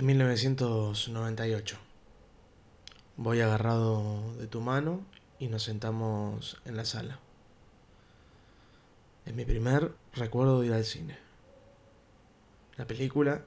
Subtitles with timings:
[0.00, 1.76] En 1998.
[3.18, 5.04] Voy agarrado de tu mano
[5.38, 7.18] y nos sentamos en la sala.
[9.26, 11.18] Es mi primer recuerdo de ir al cine.
[12.78, 13.44] La película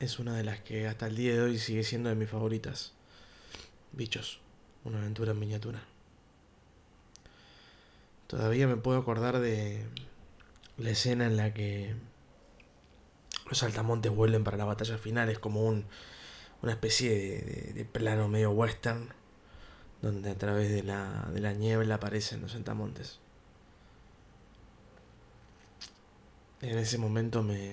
[0.00, 2.92] es una de las que hasta el día de hoy sigue siendo de mis favoritas.
[3.92, 4.42] Bichos,
[4.84, 5.82] una aventura en miniatura.
[8.26, 9.86] Todavía me puedo acordar de
[10.76, 11.94] la escena en la que
[13.50, 15.28] los saltamontes vuelven para la batalla final.
[15.28, 15.84] Es como un,
[16.62, 19.12] una especie de, de, plano medio western,
[20.00, 23.18] donde a través de la, de la niebla aparecen los saltamontes.
[26.62, 27.72] En ese momento me,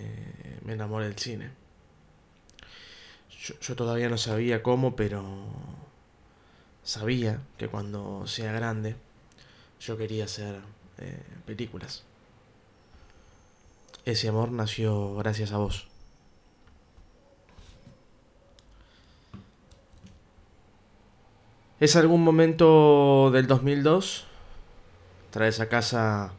[0.67, 1.51] enamoré del cine.
[3.29, 5.23] Yo, yo todavía no sabía cómo, pero
[6.83, 8.95] sabía que cuando sea grande
[9.79, 10.61] yo quería hacer
[10.97, 12.06] eh, películas.
[14.07, 15.85] Ese amor nació gracias a vos.
[21.81, 24.25] Es algún momento del 2002.
[25.29, 26.31] Traes a casa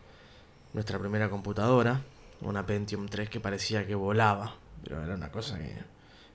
[0.72, 2.00] nuestra primera computadora,
[2.40, 5.76] una Pentium 3 que parecía que volaba, pero era una cosa que,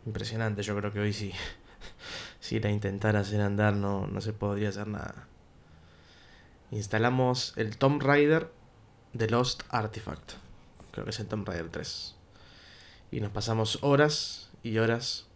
[0.05, 0.61] impresionante.
[0.61, 1.33] Yo creo que hoy si,
[2.59, 5.27] la intentara hacer andar no, no se podría hacer nada.
[6.69, 8.51] Instalamos el Tomb Raider
[9.13, 10.42] de Lost Artifact
[10.93, 12.15] creo que es el Tomb Raider 3.
[13.11, 15.27] Y nos pasamos horas y horas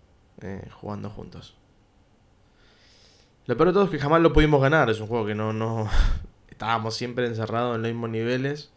[0.41, 1.55] eh, jugando juntos.
[3.47, 4.89] Lo peor de todo es que jamás lo pudimos ganar.
[4.89, 5.89] Es un juego que no, no.
[6.49, 8.71] Estábamos siempre encerrados en los mismos niveles.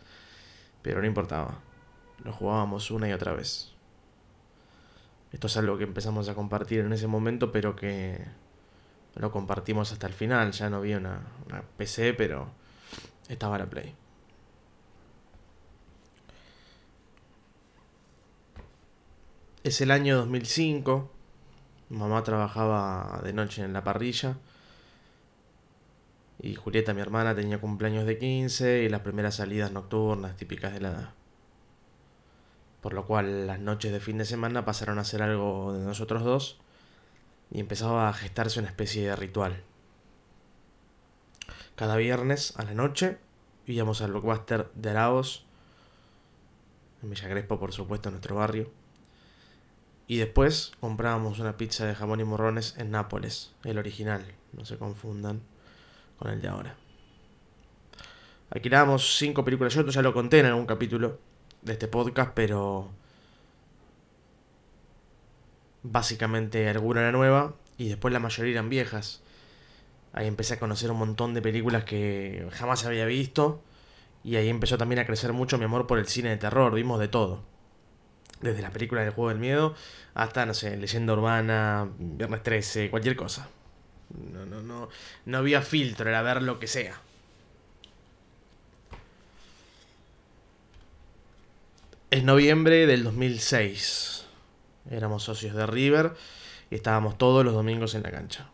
[0.83, 1.59] Pero no importaba.
[2.25, 3.73] Lo jugábamos una y otra vez.
[5.33, 8.19] Esto es algo que empezamos a compartir en ese momento, pero que
[9.15, 10.53] lo compartimos hasta el final.
[10.53, 12.49] Ya no había una, una PC, pero
[13.29, 13.95] estaba la Play.
[19.63, 21.11] Es el año 2005.
[21.91, 24.39] Mamá trabajaba de noche en la parrilla.
[26.41, 30.81] Y Julieta, mi hermana, tenía cumpleaños de 15 y las primeras salidas nocturnas típicas de
[30.81, 31.11] la edad.
[32.81, 36.25] Por lo cual las noches de fin de semana pasaron a ser algo de nosotros
[36.25, 36.59] dos
[37.51, 39.63] y empezaba a gestarse una especie de ritual.
[41.77, 43.19] Cada viernes a la noche
[43.67, 45.45] íbamos al blockbuster de Araos,
[47.03, 48.80] en Villa Crespo, por supuesto, en nuestro barrio
[50.11, 54.77] y después comprábamos una pizza de jamón y morrones en Nápoles, el original, no se
[54.77, 55.41] confundan
[56.19, 56.75] con el de ahora.
[58.51, 61.21] Alquilábamos cinco películas, yo ya lo conté en algún capítulo
[61.63, 62.91] de este podcast, pero
[65.85, 69.23] básicamente alguna era nueva y después la mayoría eran viejas.
[70.13, 73.63] Ahí empecé a conocer un montón de películas que jamás había visto
[74.25, 76.99] y ahí empezó también a crecer mucho mi amor por el cine de terror, vimos
[76.99, 77.49] de todo.
[78.41, 79.75] Desde las películas del juego del miedo
[80.15, 83.49] hasta, no sé, leyenda urbana, Viernes 13, cualquier cosa.
[84.33, 84.89] No, no, no,
[85.27, 87.01] no había filtro, era ver lo que sea.
[92.11, 94.27] Es noviembre del 2006.
[94.91, 96.15] Éramos socios de River
[96.71, 98.51] y estábamos todos los domingos en la cancha.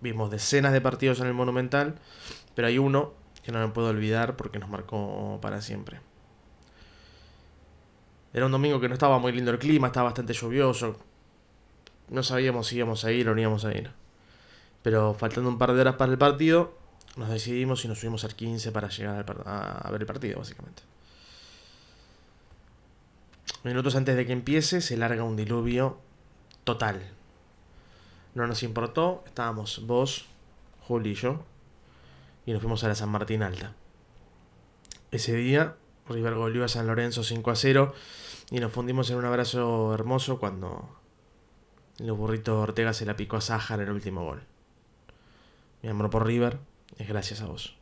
[0.00, 1.94] Vimos decenas de partidos en el Monumental,
[2.54, 6.00] pero hay uno que no me puedo olvidar porque nos marcó para siempre.
[8.32, 10.96] Era un domingo que no estaba muy lindo el clima, estaba bastante lluvioso.
[12.08, 13.90] No sabíamos si íbamos a ir o no íbamos a ir.
[14.82, 16.74] Pero faltando un par de horas para el partido,
[17.16, 20.82] nos decidimos y nos subimos al 15 para llegar a ver el partido, básicamente.
[23.64, 25.98] Minutos antes de que empiece, se larga un diluvio
[26.64, 27.02] total.
[28.34, 30.26] No nos importó, estábamos vos,
[30.86, 31.42] Juli y yo,
[32.46, 33.74] y nos fuimos a la San Martín Alta.
[35.10, 35.74] Ese día
[36.08, 37.94] River goleó a San Lorenzo 5 a 0
[38.50, 40.88] y nos fundimos en un abrazo hermoso cuando
[41.98, 44.42] el burrito Ortega se la picó a Sájar en el último gol.
[45.82, 46.58] Mi amor por River
[46.96, 47.76] es gracias a vos.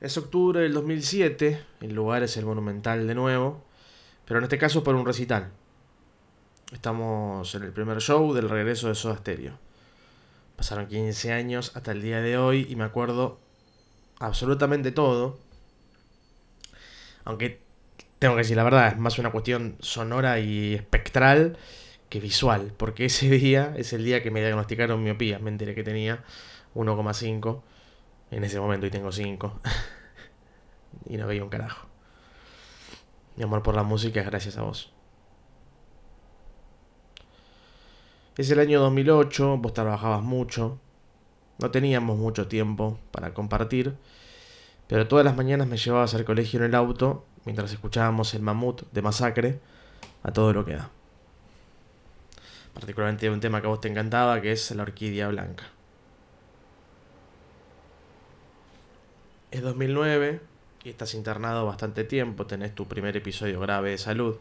[0.00, 3.62] Es octubre del 2007, el lugar es el Monumental de nuevo,
[4.24, 5.50] pero en este caso por un recital.
[6.72, 9.58] Estamos en el primer show del regreso de Soda Stereo.
[10.56, 13.40] Pasaron 15 años hasta el día de hoy y me acuerdo
[14.20, 15.38] absolutamente todo.
[17.24, 17.60] Aunque
[18.20, 21.58] tengo que decir la verdad, es más una cuestión sonora y espectral
[22.08, 22.72] que visual.
[22.76, 25.40] Porque ese día es el día que me diagnosticaron miopía.
[25.40, 26.22] Me enteré que tenía
[26.74, 27.62] 1,5
[28.30, 29.60] en ese momento y tengo 5.
[31.06, 31.88] y no veía un carajo.
[33.36, 34.92] Mi amor por la música es gracias a vos.
[38.36, 40.78] Es el año 2008, vos trabajabas mucho,
[41.60, 43.94] no teníamos mucho tiempo para compartir,
[44.88, 48.82] pero todas las mañanas me llevabas al colegio en el auto mientras escuchábamos el mamut
[48.92, 49.60] de masacre
[50.22, 50.90] a todo lo que da.
[52.74, 55.64] particularmente un tema que a vos te encantaba, que es la orquídea blanca.
[59.50, 60.40] Es 2009
[60.84, 64.36] y estás internado bastante tiempo, tenés tu primer episodio grave de salud,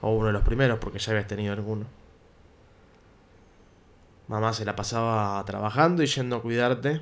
[0.00, 1.86] o uno de los primeros porque ya habías tenido alguno.
[4.28, 7.00] Mamá se la pasaba trabajando y yendo a cuidarte.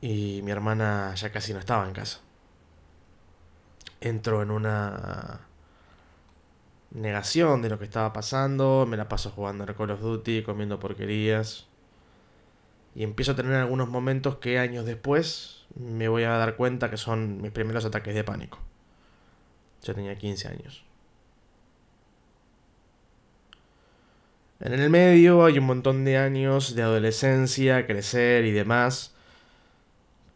[0.00, 2.20] Y mi hermana ya casi no estaba en casa.
[4.00, 5.40] Entró en una
[6.92, 8.86] negación de lo que estaba pasando.
[8.88, 11.66] Me la paso jugando al Call of Duty, comiendo porquerías.
[12.94, 16.96] Y empiezo a tener algunos momentos que años después me voy a dar cuenta que
[16.96, 18.58] son mis primeros ataques de pánico.
[19.82, 20.84] Yo tenía 15 años.
[24.60, 29.14] En el medio hay un montón de años de adolescencia, crecer y demás.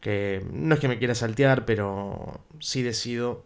[0.01, 3.45] Que no es que me quiera saltear, pero sí decido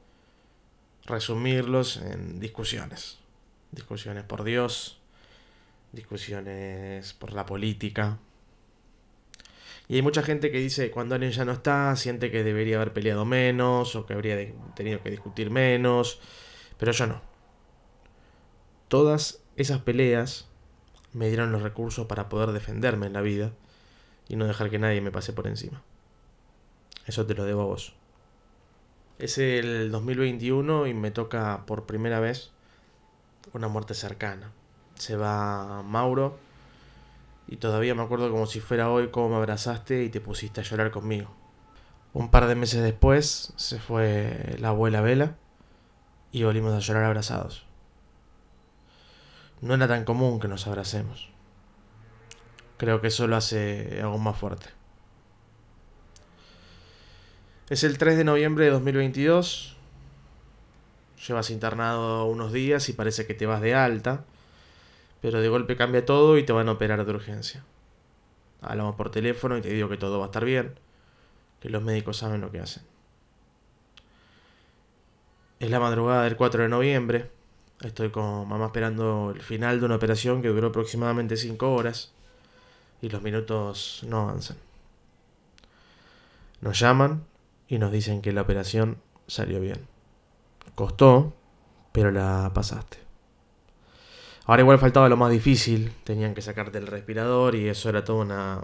[1.06, 3.18] resumirlos en discusiones.
[3.70, 5.00] Discusiones por Dios,
[5.92, 8.18] discusiones por la política.
[9.86, 12.92] Y hay mucha gente que dice cuando alguien ya no está, siente que debería haber
[12.92, 14.36] peleado menos o que habría
[14.74, 16.20] tenido que discutir menos.
[16.78, 17.22] Pero yo no.
[18.88, 20.48] Todas esas peleas
[21.14, 23.52] me dieron los recursos para poder defenderme en la vida
[24.28, 25.82] y no dejar que nadie me pase por encima.
[27.06, 27.94] Eso te lo debo a vos.
[29.18, 32.50] Es el 2021 y me toca por primera vez
[33.52, 34.50] una muerte cercana.
[34.96, 36.36] Se va Mauro
[37.46, 40.64] y todavía me acuerdo como si fuera hoy cómo me abrazaste y te pusiste a
[40.64, 41.30] llorar conmigo.
[42.12, 45.36] Un par de meses después se fue la abuela Vela
[46.32, 47.66] y volvimos a llorar abrazados
[49.64, 51.30] no era tan común que nos abracemos.
[52.76, 54.66] Creo que eso lo hace aún más fuerte.
[57.70, 59.74] Es el 3 de noviembre de 2022.
[61.26, 64.24] Llevas internado unos días y parece que te vas de alta,
[65.22, 67.64] pero de golpe cambia todo y te van a operar de urgencia.
[68.60, 70.74] Hablamos por teléfono y te digo que todo va a estar bien,
[71.60, 72.82] que los médicos saben lo que hacen.
[75.58, 77.30] Es la madrugada del 4 de noviembre,
[77.84, 82.12] Estoy con mamá esperando el final de una operación que duró aproximadamente 5 horas
[83.02, 84.56] y los minutos no avanzan.
[86.62, 87.24] Nos llaman
[87.68, 88.96] y nos dicen que la operación
[89.26, 89.86] salió bien.
[90.74, 91.34] Costó,
[91.92, 92.96] pero la pasaste.
[94.46, 98.18] Ahora igual faltaba lo más difícil, tenían que sacarte el respirador y eso era todo
[98.18, 98.62] una...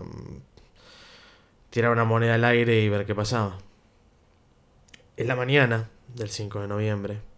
[1.68, 3.58] tirar una moneda al aire y ver qué pasaba.
[5.18, 7.29] Es la mañana del 5 de noviembre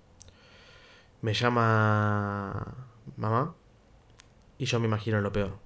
[1.23, 2.75] me llama
[3.17, 3.55] mamá
[4.59, 5.57] y yo me imagino lo peor.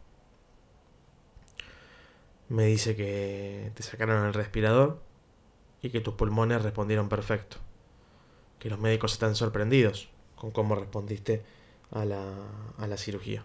[2.48, 5.02] Me dice que te sacaron el respirador
[5.82, 7.56] y que tus pulmones respondieron perfecto.
[8.60, 11.42] Que los médicos están sorprendidos con cómo respondiste
[11.90, 12.22] a la,
[12.78, 13.44] a la cirugía.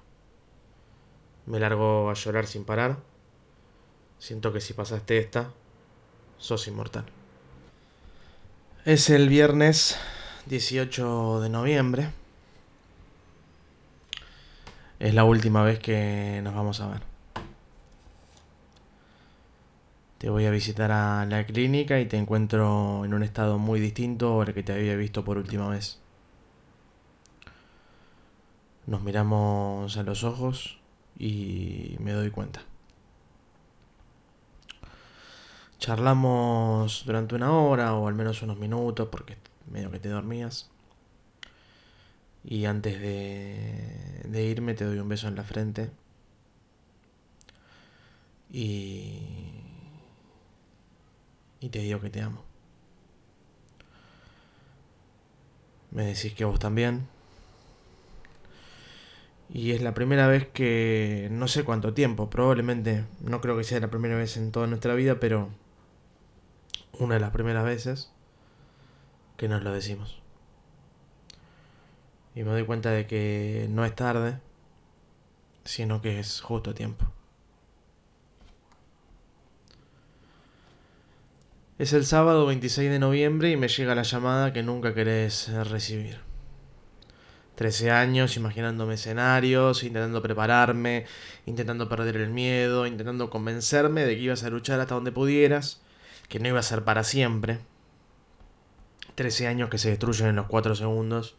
[1.46, 2.98] Me largo a llorar sin parar.
[4.20, 5.52] Siento que si pasaste esta,
[6.38, 7.06] sos inmortal.
[8.86, 9.98] Es el viernes
[10.46, 12.10] 18 de noviembre.
[15.00, 17.02] Es la última vez que nos vamos a ver.
[20.18, 24.42] Te voy a visitar a la clínica y te encuentro en un estado muy distinto
[24.42, 26.00] al que te había visto por última vez.
[28.86, 30.80] Nos miramos a los ojos
[31.18, 32.62] y me doy cuenta.
[35.80, 39.38] Charlamos durante una hora o al menos unos minutos porque
[39.72, 40.70] medio que te dormías.
[42.44, 45.92] Y antes de, irme te doy un beso en la frente.
[48.52, 49.22] Y,
[51.60, 52.44] y te digo que te amo.
[55.92, 57.08] Me decís que vos también.
[59.54, 61.28] Y es la primera vez que...
[61.32, 63.06] No sé cuánto tiempo, probablemente...
[63.22, 65.50] No creo que sea la primera vez en toda nuestra vida, pero...
[67.00, 68.12] Una de las primeras veces
[69.42, 70.22] que nos lo decimos.
[72.36, 74.40] Y me doy cuenta de que no es tarde,
[75.64, 77.12] sino que es justo a tiempo.
[81.80, 86.20] Es el sábado 26 de noviembre y me llega la llamada que nunca querés recibir.
[87.56, 91.08] Trece años imaginándome escenarios, intentando prepararme,
[91.48, 95.82] intentando perder el miedo, intentando convencerme de que ibas a luchar hasta donde pudieras,
[96.30, 97.60] que no iba a ser para siempre,
[99.16, 101.36] 13 años que se destruyen en los 4 segundos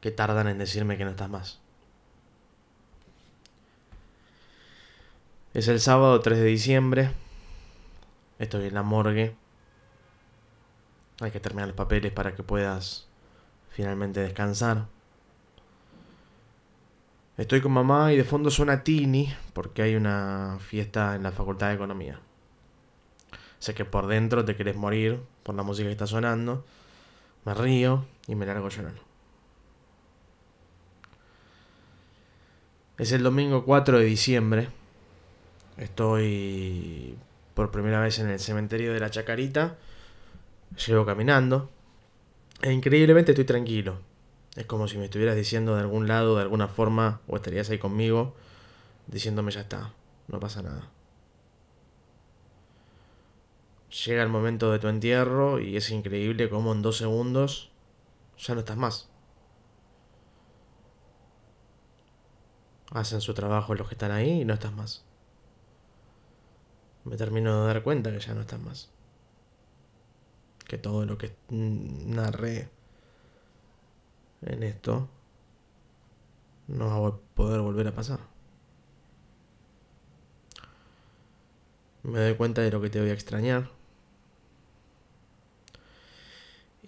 [0.00, 1.60] que tardan en decirme que no estás más.
[5.52, 7.12] Es el sábado 3 de diciembre.
[8.38, 9.34] Estoy en la morgue.
[11.20, 13.06] Hay que terminar los papeles para que puedas
[13.70, 14.86] finalmente descansar.
[17.36, 21.68] Estoy con mamá y de fondo suena Tini porque hay una fiesta en la Facultad
[21.68, 22.20] de Economía.
[23.58, 26.64] Sé que por dentro te querés morir por la música que está sonando.
[27.44, 29.00] Me río y me largo llorando.
[32.98, 34.68] Es el domingo 4 de diciembre.
[35.78, 37.16] Estoy
[37.54, 39.78] por primera vez en el cementerio de la Chacarita.
[40.86, 41.70] Llego caminando.
[42.60, 43.98] E increíblemente estoy tranquilo.
[44.56, 47.78] Es como si me estuvieras diciendo de algún lado, de alguna forma, o estarías ahí
[47.78, 48.34] conmigo,
[49.06, 49.92] diciéndome ya está,
[50.28, 50.90] no pasa nada.
[53.90, 57.72] Llega el momento de tu entierro y es increíble cómo en dos segundos
[58.38, 59.08] ya no estás más.
[62.92, 65.04] Hacen su trabajo los que están ahí y no estás más.
[67.04, 68.90] Me termino de dar cuenta que ya no estás más.
[70.68, 72.70] Que todo lo que narré
[74.42, 75.08] en esto
[76.68, 78.20] no va a poder volver a pasar.
[82.04, 83.79] Me doy cuenta de lo que te voy a extrañar.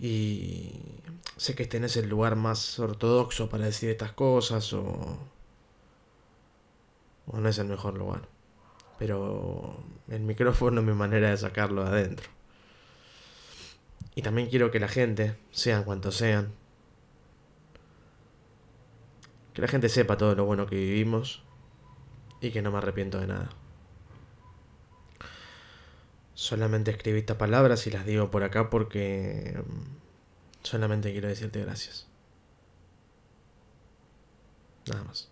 [0.03, 0.81] Y
[1.37, 5.17] sé que este no es el lugar más ortodoxo para decir estas cosas o,
[7.29, 8.23] o no es el mejor lugar.
[8.99, 9.77] Pero
[10.09, 12.29] el micrófono es mi manera de sacarlo de adentro.
[14.17, 16.53] Y también quiero que la gente, sean cuantos sean,
[19.55, 21.45] que la gente sepa todo lo bueno que vivimos
[22.41, 23.51] y que no me arrepiento de nada.
[26.35, 32.07] Solamente escribí estas palabras y las digo por acá porque mm, solamente quiero decirte gracias.
[34.87, 35.32] Nada más.